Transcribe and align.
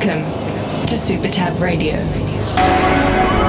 Welcome 0.00 0.86
to 0.86 0.96
Super 0.96 1.28
Tab 1.28 1.60
Radio. 1.60 1.96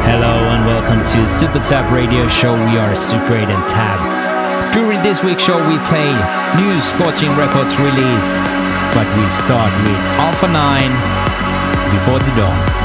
Hello 0.04 0.50
and 0.52 0.66
welcome 0.66 1.00
to 1.00 1.26
Super 1.26 1.60
Tab 1.60 1.90
Radio 1.90 2.28
Show. 2.28 2.56
We 2.56 2.78
are 2.78 2.94
Super 2.94 3.36
8 3.36 3.48
and 3.48 3.66
Tab. 3.66 4.74
During 4.74 5.02
this 5.02 5.24
week's 5.24 5.44
show, 5.44 5.66
we 5.66 5.80
play 5.88 6.12
new 6.60 6.82
Scorching 6.82 7.32
Records 7.38 7.80
release, 7.80 8.42
but 8.92 9.08
we 9.16 9.30
start 9.30 9.72
with 9.88 10.04
Alpha 10.20 10.50
9 10.50 10.92
before 11.90 12.20
the 12.20 12.36
dawn. 12.36 12.81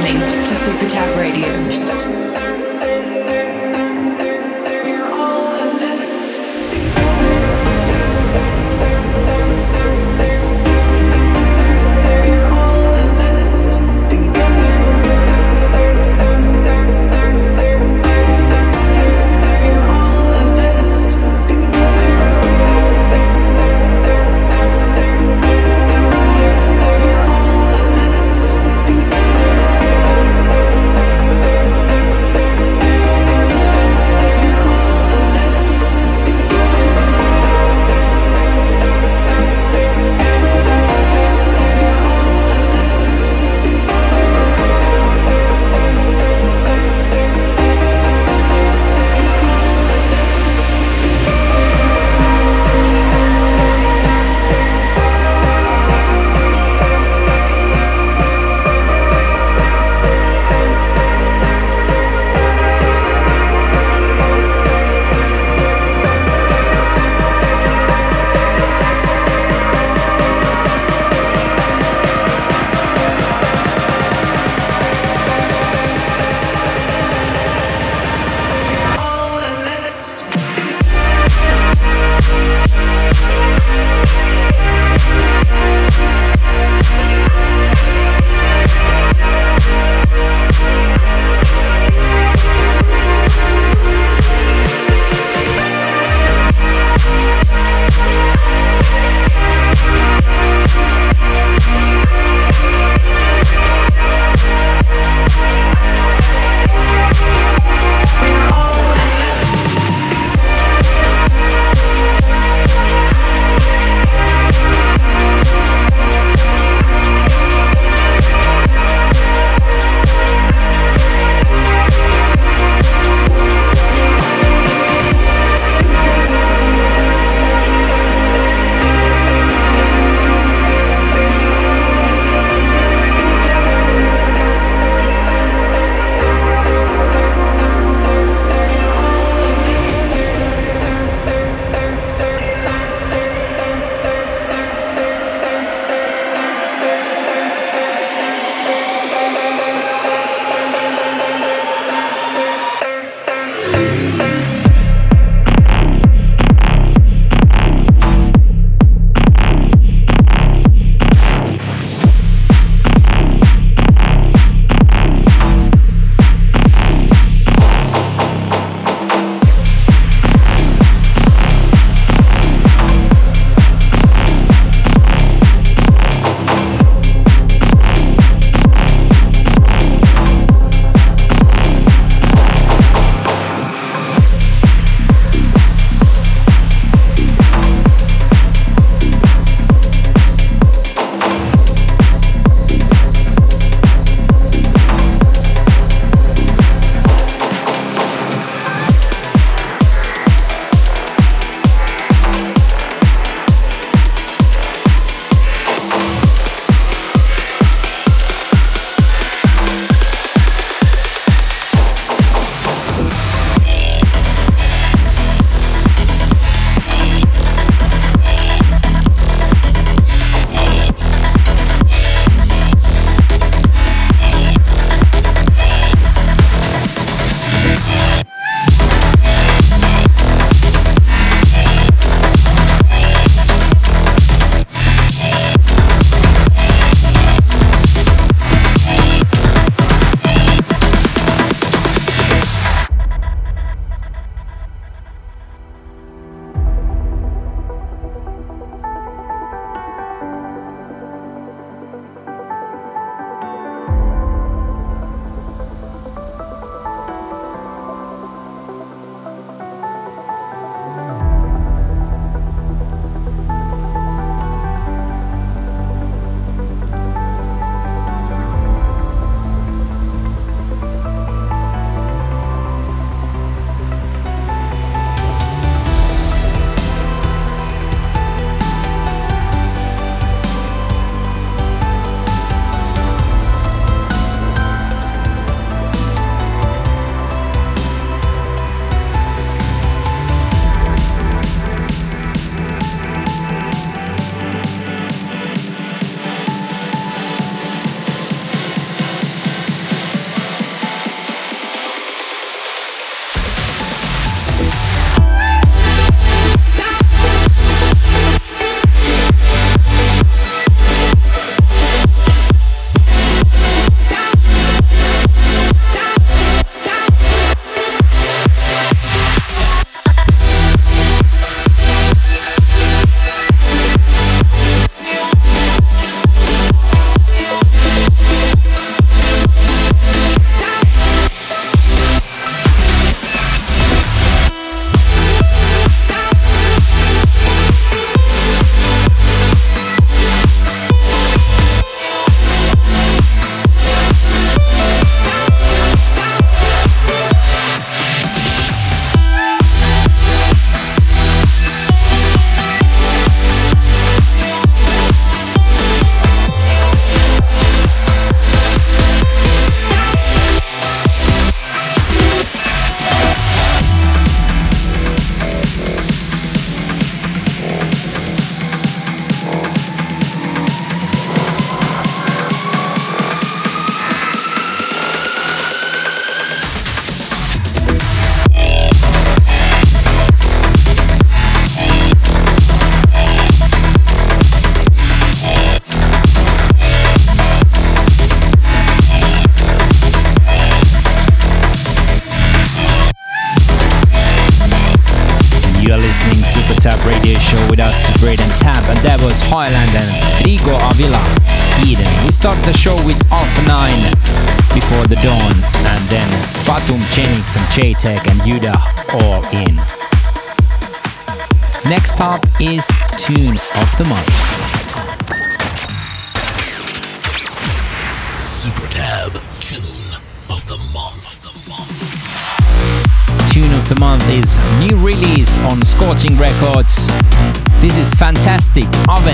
listening 0.00 0.44
to 0.44 0.54
Super 0.54 0.88
Tab 0.88 1.18
Radio. 1.18 1.99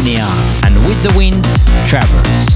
And 0.08 0.76
With 0.86 1.02
the 1.02 1.12
Winds 1.16 1.58
Traverse. 1.84 2.55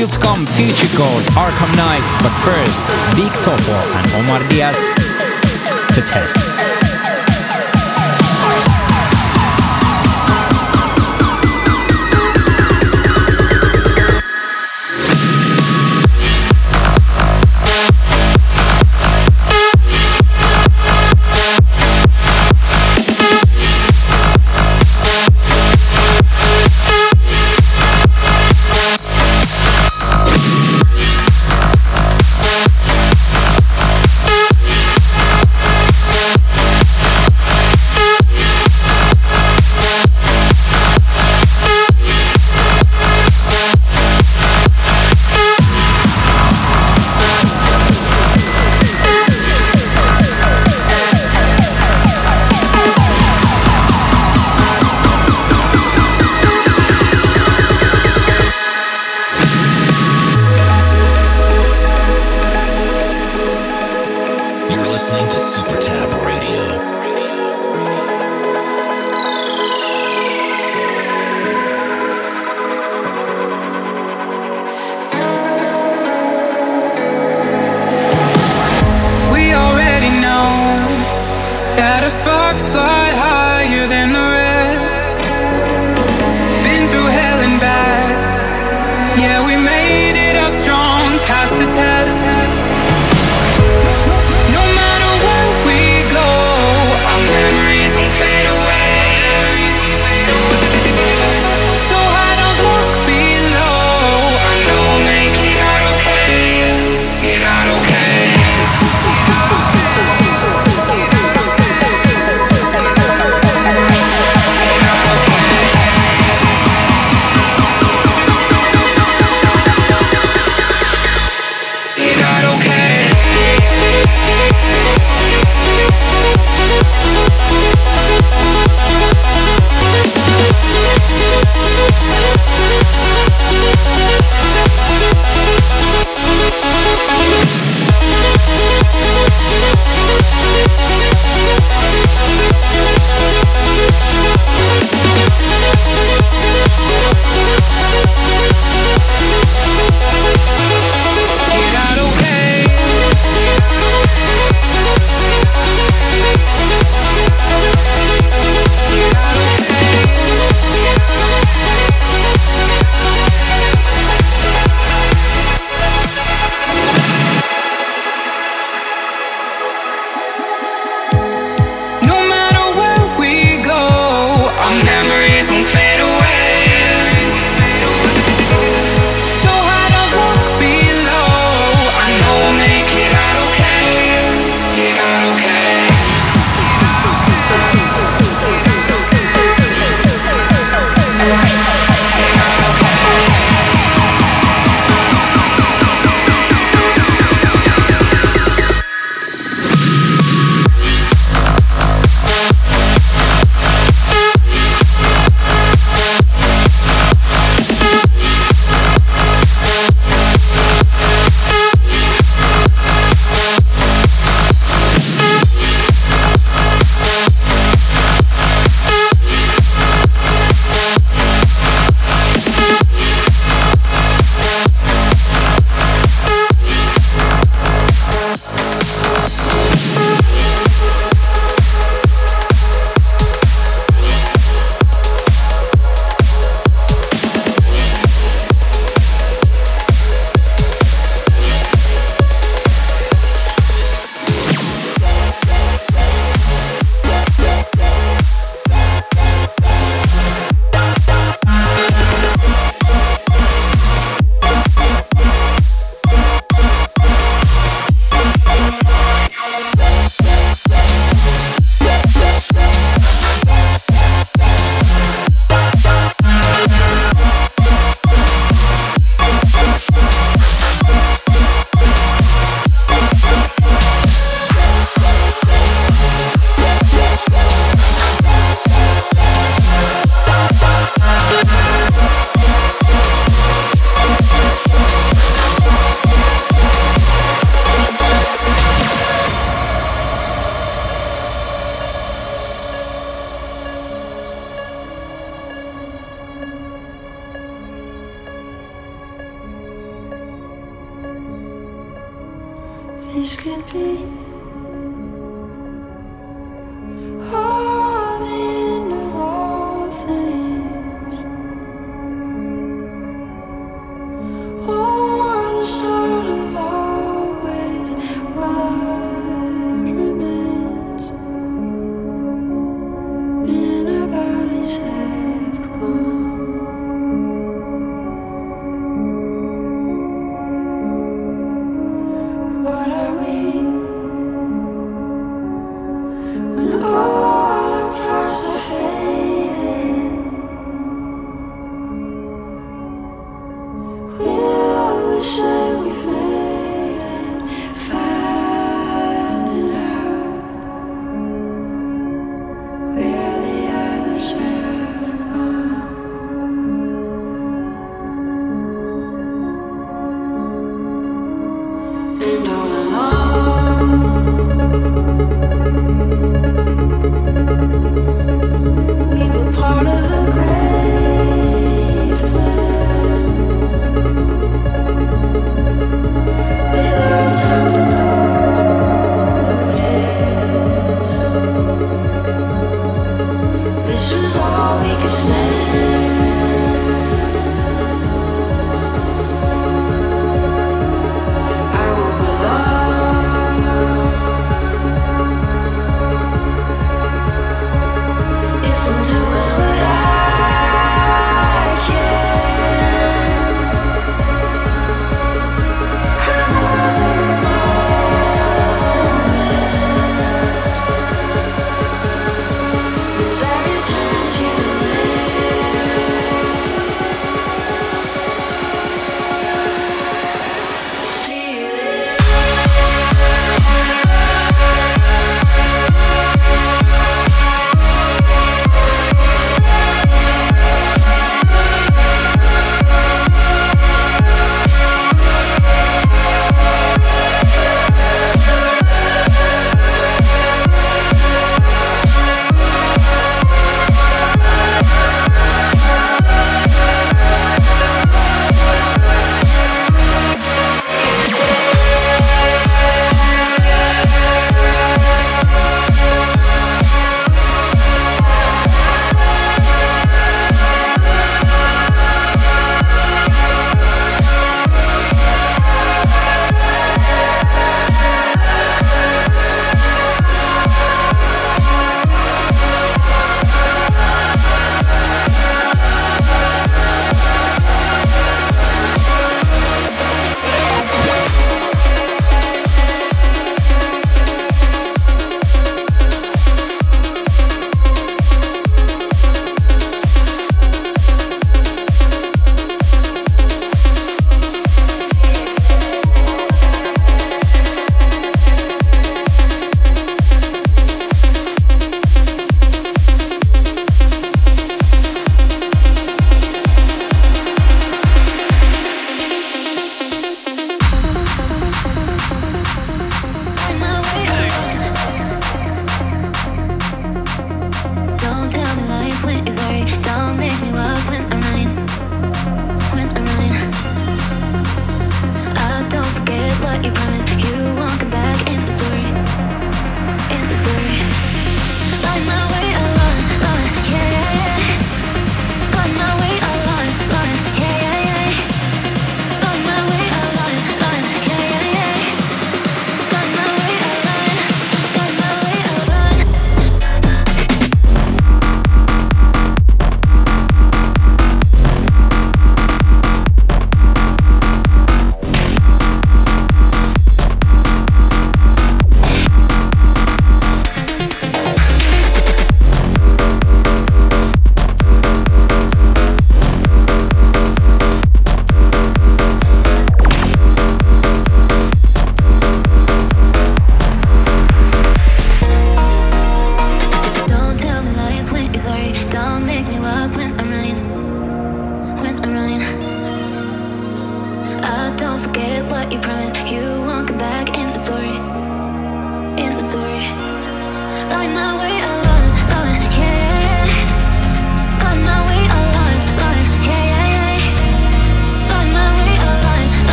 Still 0.00 0.08
to 0.08 0.18
come, 0.18 0.46
Future 0.46 0.88
Code, 0.96 1.22
Arkham 1.36 1.76
Knights, 1.76 2.16
but 2.22 2.32
first, 2.40 2.86
Big 3.16 3.30
Topo 3.44 3.76
and 3.98 4.10
Omar 4.14 4.38
Diaz 4.48 4.94
to 5.94 6.00
test. 6.00 6.59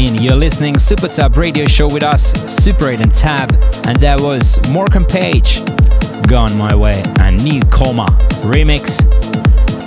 In, 0.00 0.14
you're 0.22 0.36
listening 0.36 0.78
Super 0.78 1.08
Tab 1.08 1.36
radio 1.36 1.66
show 1.66 1.86
with 1.86 2.02
us, 2.02 2.32
Super 2.32 2.88
8 2.88 3.00
and 3.00 3.14
Tab, 3.14 3.50
and 3.86 3.96
that 3.98 4.18
was 4.20 4.58
Morgan 4.72 5.04
Page, 5.04 5.60
Gone 6.26 6.56
My 6.56 6.74
Way, 6.74 6.94
and 7.18 7.42
New 7.44 7.60
Coma 7.70 8.06
remix. 8.42 9.00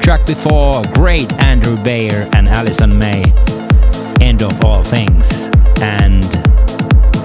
Track 0.01 0.25
before, 0.25 0.73
great 0.93 1.31
Andrew 1.41 1.81
Bayer 1.83 2.29
and 2.33 2.47
Alison 2.47 2.97
May, 2.99 3.23
End 4.21 4.43
of 4.43 4.63
All 4.63 4.83
Things, 4.83 5.49
and 5.81 6.23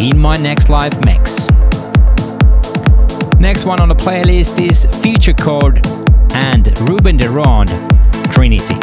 in 0.01 0.17
my 0.17 0.37
next 0.39 0.71
live 0.71 1.05
mix. 1.05 1.49
Next 3.39 3.67
one 3.67 3.81
on 3.81 3.89
the 3.89 3.97
playlist 3.97 4.61
is 4.61 4.87
Future 5.03 5.35
Code 5.35 5.87
and 6.35 6.69
Ruben 6.89 7.17
de 7.17 7.29
Ronde, 7.29 7.71
Trinity. 8.33 8.77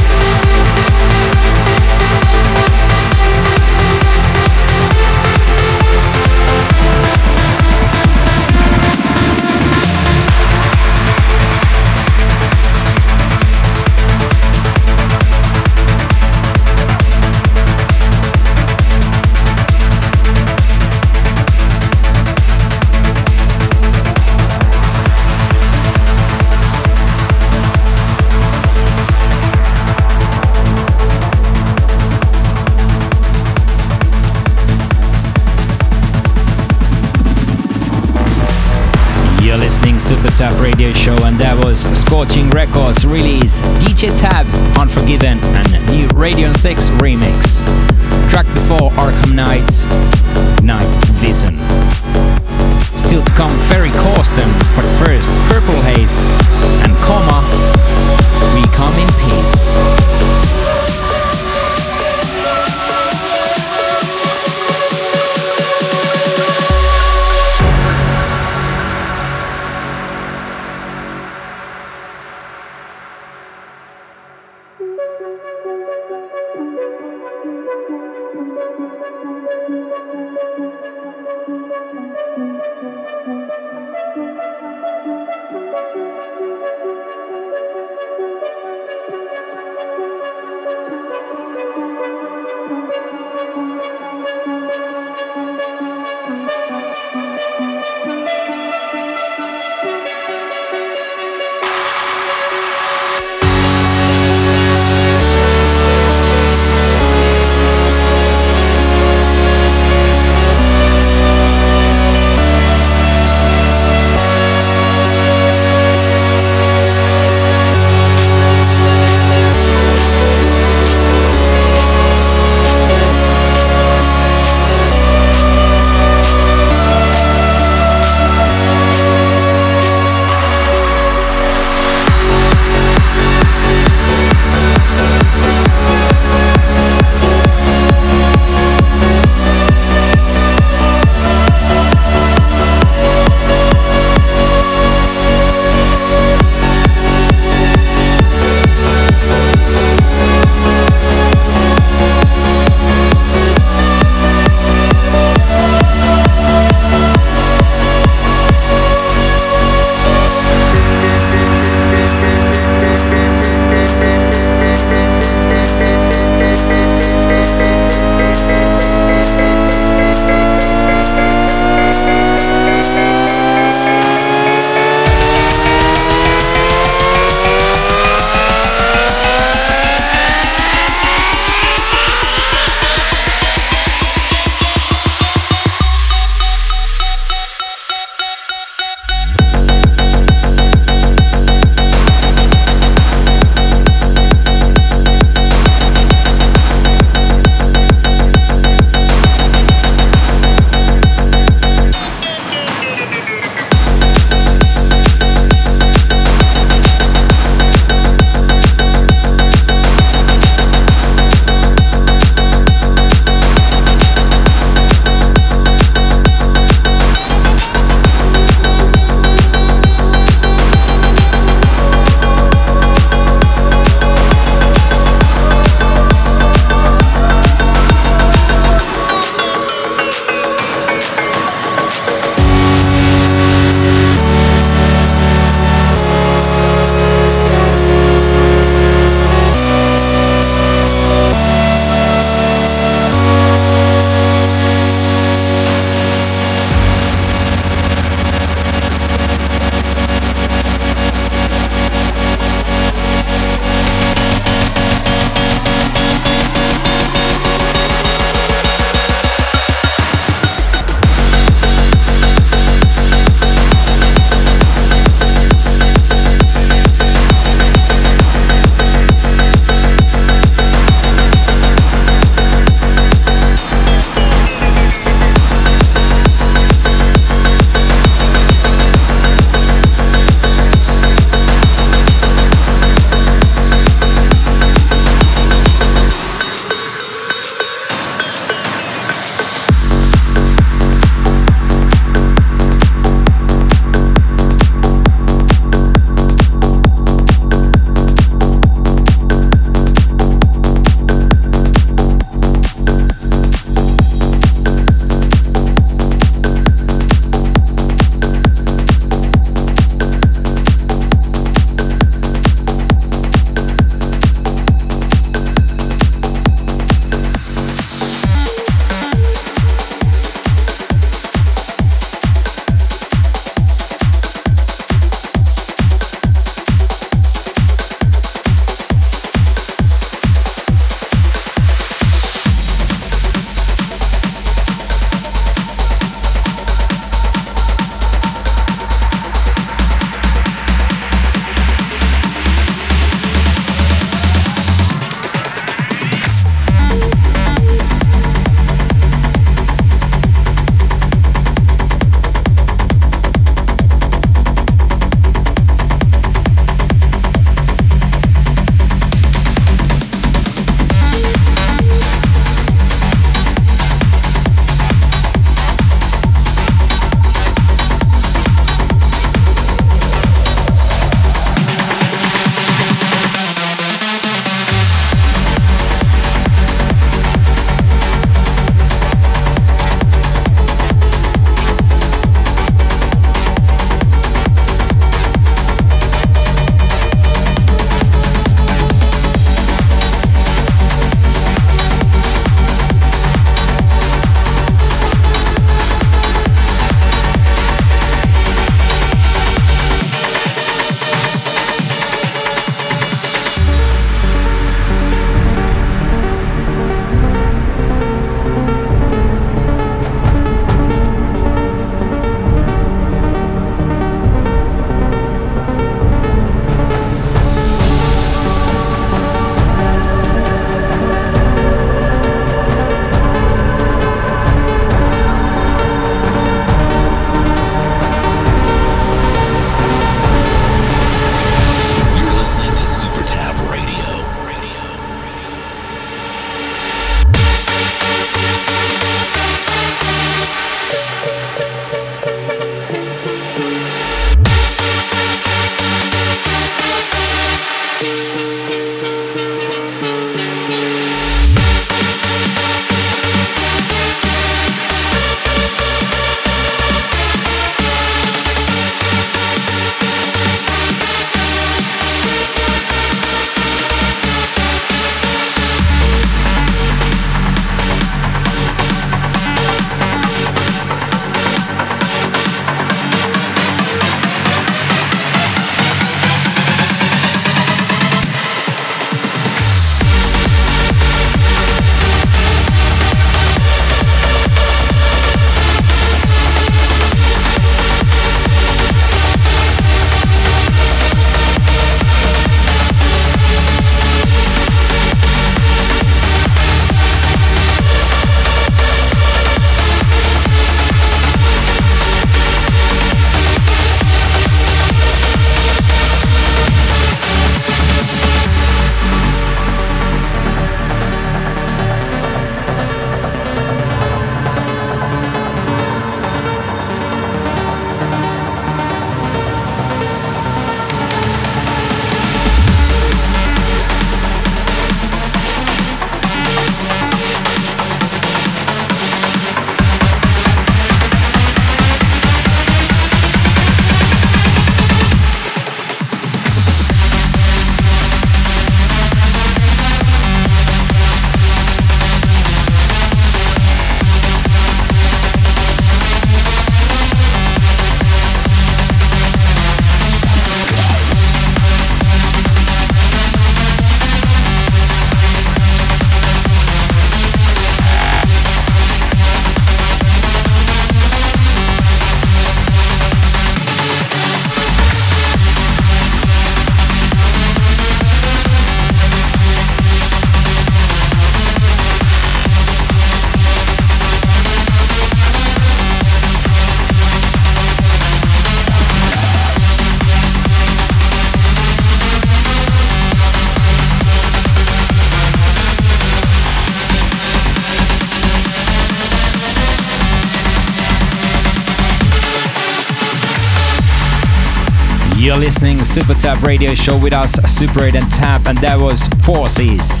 You're 595.36 595.44
listening 595.44 595.78
Super 595.84 596.14
Tab 596.14 596.42
Radio 596.44 596.72
Show 596.74 596.96
with 596.98 597.12
us, 597.12 597.36
Super 597.44 597.84
8 597.84 597.94
and 597.94 598.10
Tab, 598.10 598.48
and 598.48 598.56
that 598.64 598.80
was 598.80 599.04
Forces, 599.20 600.00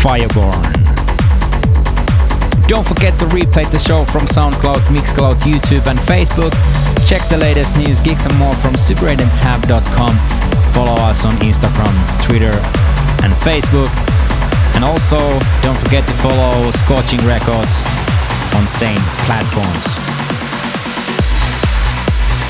Fireborn. 0.00 0.56
Don't 2.64 2.80
forget 2.80 3.12
to 3.20 3.28
replay 3.28 3.68
the 3.68 3.76
show 3.76 4.08
from 4.08 4.24
SoundCloud, 4.24 4.88
Mixcloud, 4.88 5.36
YouTube, 5.44 5.84
and 5.84 6.00
Facebook. 6.08 6.48
Check 7.04 7.20
the 7.28 7.36
latest 7.36 7.76
news, 7.76 8.00
gigs, 8.00 8.24
and 8.24 8.32
more 8.40 8.56
from 8.64 8.72
super8andtab.com. 8.72 10.16
Follow 10.72 10.96
us 11.04 11.28
on 11.28 11.36
Instagram, 11.44 11.92
Twitter, 12.24 12.56
and 13.20 13.36
Facebook. 13.44 13.92
And 14.72 14.82
also, 14.82 15.20
don't 15.60 15.76
forget 15.76 16.08
to 16.08 16.14
follow 16.24 16.72
Scorching 16.72 17.20
Records 17.28 17.84
on 18.56 18.64
same 18.64 18.96
platforms. 19.28 20.11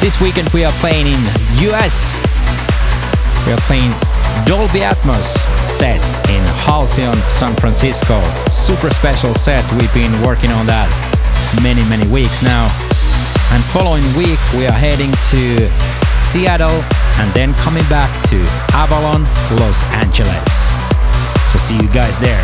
This 0.03 0.20
weekend 0.20 0.48
we 0.48 0.64
are 0.64 0.72
playing 0.82 1.07
in 1.07 1.22
US. 1.70 2.11
We 3.46 3.53
are 3.53 3.62
playing 3.70 3.94
Dolby 4.44 4.82
Atmos 4.82 5.38
set 5.62 6.03
in 6.26 6.42
Halcyon, 6.66 7.14
San 7.30 7.55
Francisco. 7.55 8.20
Super 8.50 8.90
special 8.90 9.32
set. 9.32 9.62
We've 9.78 9.94
been 9.94 10.11
working 10.26 10.50
on 10.50 10.66
that 10.66 10.90
many, 11.62 11.86
many 11.86 12.03
weeks 12.11 12.42
now. 12.42 12.66
And 13.55 13.62
following 13.70 14.03
week 14.18 14.42
we 14.59 14.66
are 14.66 14.74
heading 14.74 15.14
to 15.30 15.70
Seattle 16.18 16.82
and 17.22 17.30
then 17.30 17.55
coming 17.62 17.86
back 17.86 18.11
to 18.26 18.42
Avalon, 18.74 19.22
Los 19.62 19.86
Angeles. 20.03 20.74
So 21.46 21.62
see 21.62 21.78
you 21.78 21.86
guys 21.94 22.18
there. 22.18 22.42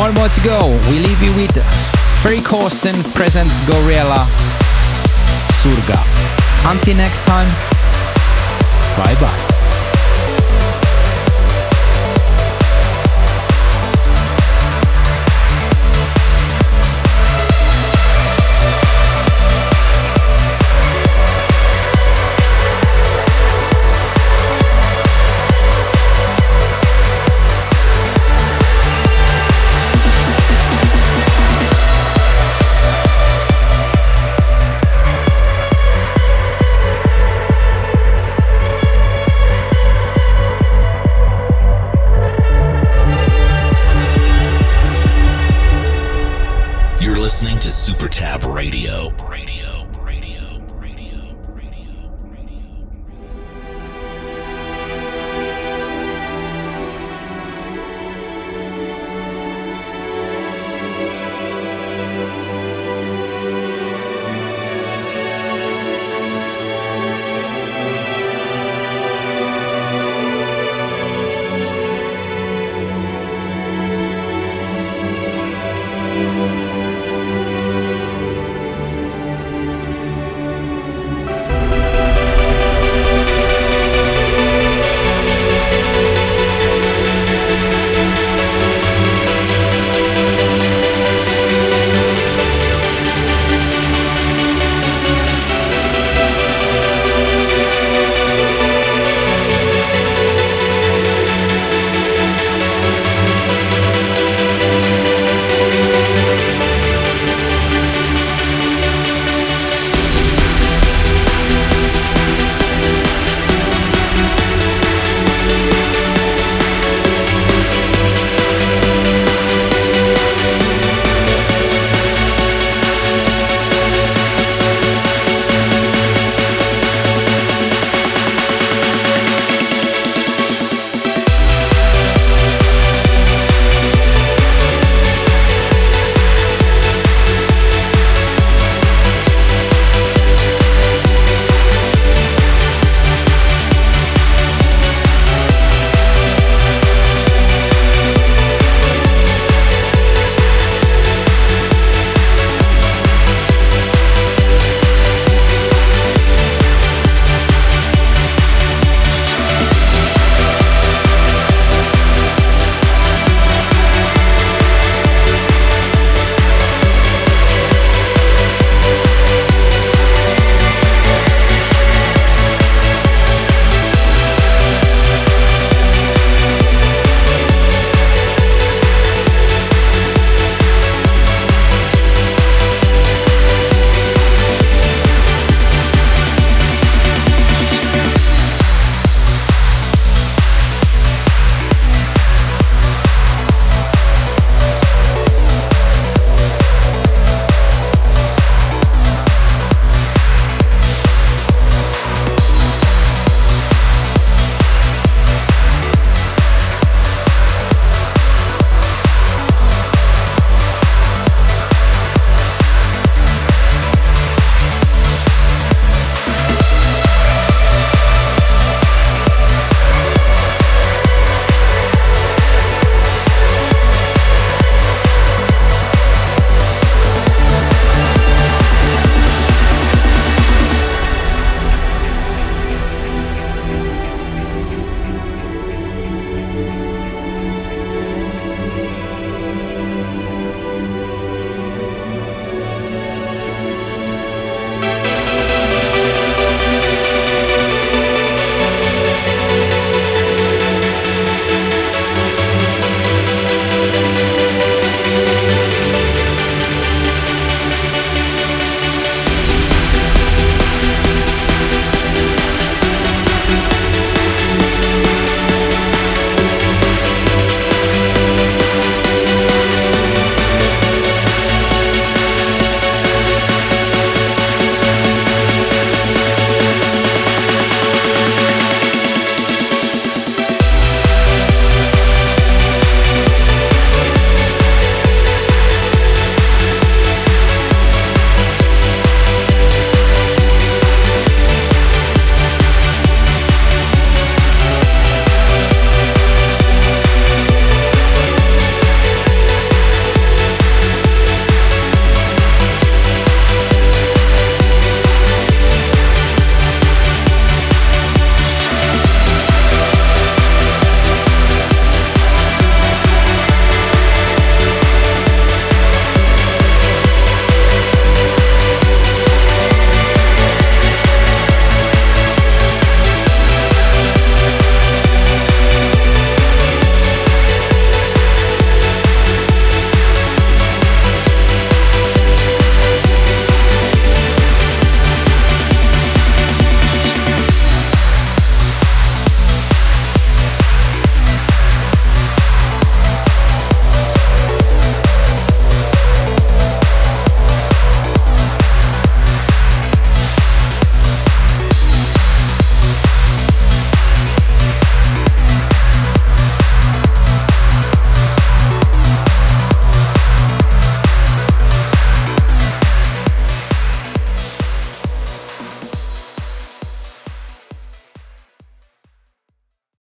One 0.00 0.16
more 0.16 0.32
to 0.32 0.40
go. 0.40 0.80
We 0.88 0.96
leave 0.96 1.20
you 1.20 1.36
with 1.36 1.52
Ferry 2.24 2.40
Corsten 2.40 2.96
presents 3.12 3.60
Gouryella 3.68 4.55
Surga. 5.66 5.98
Until 6.70 6.96
next 6.96 7.24
time, 7.24 7.48
bye 8.96 9.14
bye. 9.20 9.45